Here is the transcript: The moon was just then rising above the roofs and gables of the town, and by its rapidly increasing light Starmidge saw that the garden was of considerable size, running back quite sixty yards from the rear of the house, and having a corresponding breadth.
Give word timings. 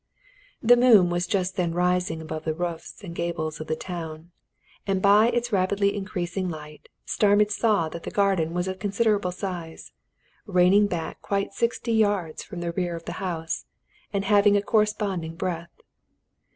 The 0.63 0.75
moon 0.75 1.11
was 1.11 1.27
just 1.27 1.57
then 1.57 1.75
rising 1.75 2.23
above 2.23 2.43
the 2.43 2.55
roofs 2.55 3.03
and 3.03 3.13
gables 3.13 3.59
of 3.61 3.67
the 3.67 3.75
town, 3.75 4.31
and 4.87 4.99
by 4.99 5.27
its 5.27 5.51
rapidly 5.51 5.95
increasing 5.95 6.49
light 6.49 6.89
Starmidge 7.05 7.51
saw 7.51 7.87
that 7.89 8.01
the 8.01 8.09
garden 8.09 8.55
was 8.55 8.67
of 8.67 8.79
considerable 8.79 9.31
size, 9.31 9.91
running 10.47 10.87
back 10.87 11.21
quite 11.21 11.53
sixty 11.53 11.93
yards 11.93 12.41
from 12.41 12.61
the 12.61 12.71
rear 12.71 12.95
of 12.95 13.05
the 13.05 13.11
house, 13.21 13.65
and 14.11 14.25
having 14.25 14.57
a 14.57 14.63
corresponding 14.63 15.35
breadth. 15.35 15.81